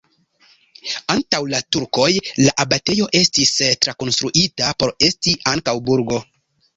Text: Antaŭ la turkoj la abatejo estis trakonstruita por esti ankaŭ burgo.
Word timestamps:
Antaŭ 1.15 1.41
la 1.49 1.57
turkoj 1.75 2.07
la 2.39 2.53
abatejo 2.63 3.05
estis 3.19 3.51
trakonstruita 3.87 4.71
por 4.81 4.95
esti 5.09 5.35
ankaŭ 5.53 5.75
burgo. 5.91 6.19